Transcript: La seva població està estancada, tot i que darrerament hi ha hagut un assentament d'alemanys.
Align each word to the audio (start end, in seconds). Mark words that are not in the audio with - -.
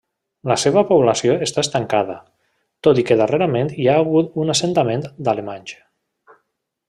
La 0.51 0.55
seva 0.61 0.81
població 0.91 1.33
està 1.47 1.63
estancada, 1.65 2.15
tot 2.87 3.01
i 3.03 3.05
que 3.09 3.19
darrerament 3.21 3.69
hi 3.83 3.89
ha 3.91 3.99
hagut 4.05 4.41
un 4.45 4.53
assentament 4.55 5.05
d'alemanys. 5.27 5.77